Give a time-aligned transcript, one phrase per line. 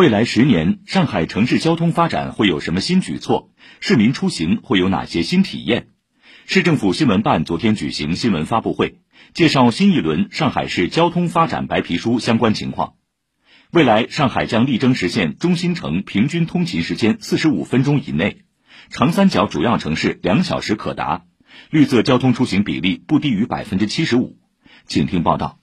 [0.00, 3.50] 未来十年，上海城市交通发展会有什么新举措？
[3.80, 5.88] 市民出行会有哪些新体验？
[6.46, 9.00] 市政府新闻办昨天举行新闻发布会，
[9.34, 12.94] 介绍新一轮上海市交通发展白皮书相关情况。
[13.72, 18.44] 未来，上海将力争实现中心城平均通勤时间四十五分钟以内，
[18.88, 21.26] 长三角主要城市两小时可达，
[21.68, 24.38] 绿色交通出行比例不低于百分之七十五。
[24.86, 25.59] 请听报道。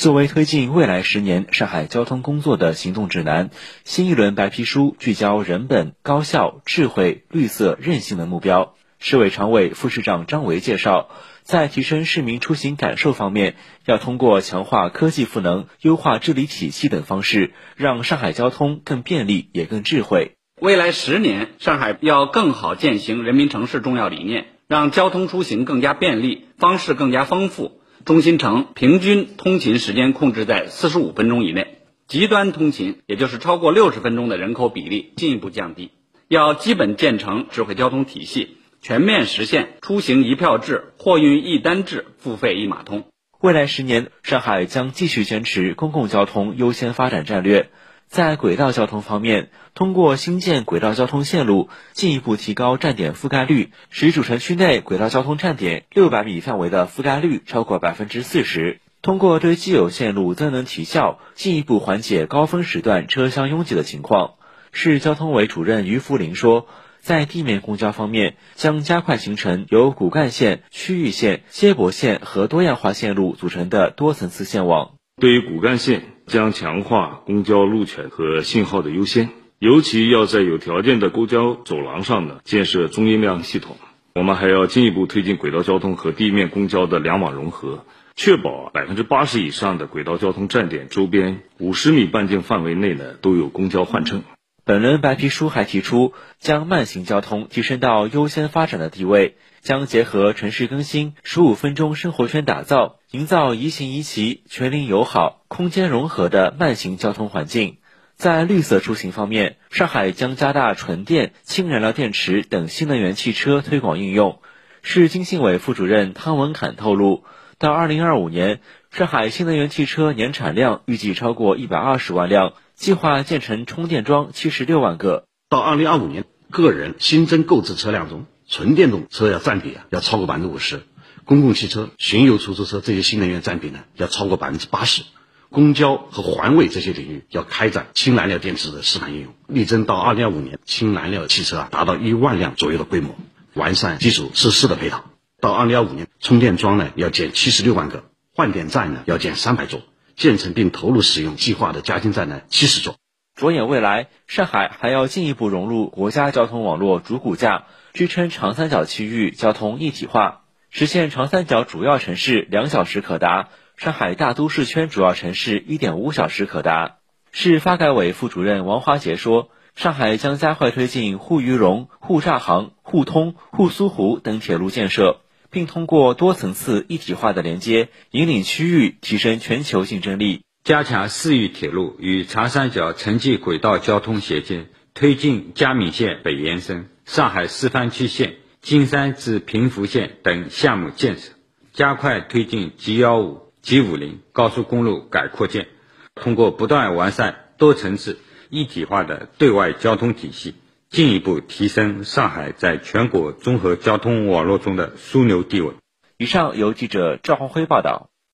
[0.00, 3.50] 作为推进未来十年上海交通工作的行动指南，
[3.84, 8.72] 新一轮白皮书聚焦人本、高效、智慧、绿色、韧性的目标。
[8.98, 11.10] 市委常委、副市长张维介绍，
[11.42, 20.32] 在提升市民出行感受方面，要通过强化科技赋能、优化治理体系等方式，让上海交通更便利也更智慧。
[20.62, 27.79] 未来十年，上海要更好践行人民城市重要理念，让交通出行更加便利，方式更加丰富。
[28.04, 35.90] 中心城平均通勤时间控制在四十五分钟以内，极端通勤，也就是超过六十分钟的人口比例进一步降低。
[36.26, 43.04] 要基本建成智慧交通体系，全面实现出行一票制、货运一单制、付费一码通。
[43.40, 47.68] 未来十年，上海将继续坚持公共交通优先发展战略。
[48.10, 58.80] 在轨道交通方面，通过新建轨道交通线路，进一步提高站点覆盖率，使主城区内轨道交通站点六百米范围的覆盖率超过百分之四十。
[59.00, 64.34] 通过对既有线路增能提效，进一步缓解高峰时段车厢拥挤的情况。
[64.72, 66.66] 市交通委主任于福林说，
[66.98, 74.96] 在地面公交方面，将加快形成由骨干线、区域线、接驳线和多样化线路组成的多层次线网。
[75.20, 83.76] 对于骨干线，将强化公交路权和信号的优先，尤其要在有条件的公交走廊上呢建设中音量系统。
[84.14, 94.22] 我们还要进一步推进轨道交通和地面公交的两网融合，确保百分之八十以上的轨道交通站点周边五十米半径范围内呢都有公交换乘。
[94.64, 107.76] 本轮白皮书还提出，将慢行交通提升到优先发展的地位，将结合城市更新、十五分钟生活圈打造，营造宜行宜骑、全龄友好、空间融合的慢行交通环境。
[108.16, 114.40] 在绿色出行方面，上海将加大纯电、氢燃料电池等新能源汽车推广应用。
[114.80, 117.24] 市经信委副主任汤文侃透露，
[117.58, 118.60] 到二零二五年，
[118.90, 122.54] 上海新能源汽车年产量预计超过一百二十万辆。
[122.74, 125.24] 计划建成充电桩七十六万个。
[125.50, 130.78] 到二零二五年，个人新增购置车辆中，纯电动车要占比啊，要超过百分之五十；
[131.26, 135.02] 公共汽车、巡游出租车这些新能源占比呢，要超过百分之八十。
[135.50, 143.16] 公交和环卫这些领域要开展氢燃料电池的示范应用，力争到二零二五年氢燃料汽车啊达到一万辆左右的规模，
[143.54, 145.04] 完善基础设施的配套。
[145.40, 149.82] 到二零二五年，充电桩呢要建七十六万个，换电站呢要建三百座。
[150.16, 152.96] 建成并投入使用计划的加氢站呢七十座。
[153.36, 163.48] 着眼未来，上海还要进一步融入国家交通网络主骨架，支撑长三角区域交通一体化，实现长三角主要城市两小时可达，
[163.80, 166.98] 上海大都市圈主要城市一点五小时可达。
[167.32, 175.22] 市发改委副主任王华杰说，上海将加快推进沪渝蓉、沪厦杭、沪通、沪苏湖等铁路建设。
[175.48, 191.32] 并通过多层次一体化的连接，引领区域提升全球竞争力，加强市域铁路与长三角城际轨道交通衔接，推进嘉闵线北延伸、上海四方区线、金山至平湖线等项目建设，
[191.72, 195.68] 加快推进 G 幺五、G 五零高速公路改扩建，
[196.14, 200.54] 通过不断完善多层次一体化的对外交通体系。
[200.88, 205.74] 进一步提升上海在全国综合交通网络中的枢纽地位。
[206.16, 208.09] 以上由记者赵红辉报道。